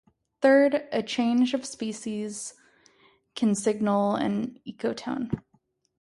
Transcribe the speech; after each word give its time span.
Third, 0.41 0.87
a 0.91 1.03
change 1.03 1.53
of 1.53 1.63
species 1.63 2.55
can 3.35 3.53
signal 3.53 4.15
an 4.15 4.59
ecotone. 4.67 5.29